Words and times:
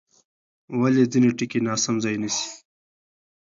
ولې 0.79 1.03
ځینې 1.11 1.29
ټکي 1.37 1.59
ناسم 1.67 1.95
ځای 2.03 2.15
نیسي؟ 2.21 2.47